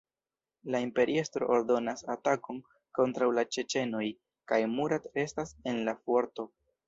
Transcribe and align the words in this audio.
La 0.75 0.79
imperiestro 0.85 1.49
ordonas 1.57 2.01
atakon 2.13 2.61
kontraŭ 2.99 3.29
la 3.39 3.45
ĉeĉenoj, 3.57 4.03
kaj 4.53 4.61
Murat 4.75 5.07
restas 5.19 5.55
en 5.73 5.83
la 5.91 5.95
fuorto. 6.01 6.47